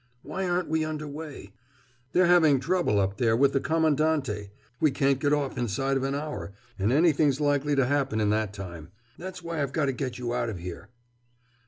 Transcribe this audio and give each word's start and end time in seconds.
"Why 0.23 0.49
aren't 0.49 0.67
we 0.67 0.83
under 0.83 1.07
way?" 1.07 1.53
"They're 2.11 2.25
having 2.25 2.59
trouble 2.59 2.99
up 2.99 3.17
there, 3.17 3.35
with 3.37 3.53
the 3.53 3.59
Commandante. 3.59 4.49
We 4.79 4.89
can't 4.89 5.19
get 5.19 5.31
off 5.31 5.59
inside 5.59 5.95
of 5.95 6.01
an 6.01 6.15
hour—and 6.15 6.91
anything's 6.91 7.39
likely 7.39 7.75
to 7.75 7.85
happen 7.85 8.19
in 8.19 8.31
that 8.31 8.51
time. 8.51 8.89
That's 9.19 9.43
why 9.43 9.61
I've 9.61 9.73
got 9.73 9.85
to 9.85 9.91
get 9.93 10.17
you 10.17 10.33
out 10.33 10.49
of 10.49 10.57
here!" 10.57 10.89